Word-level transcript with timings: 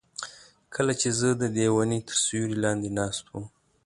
کله 0.73 0.93
چې 1.01 1.09
زه 1.19 1.29
ددې 1.41 1.67
ونې 1.73 1.99
تر 2.07 2.15
سیوري 2.25 2.57
لاندې 2.63 2.89
ناست 2.97 3.23
وم. 3.27 3.45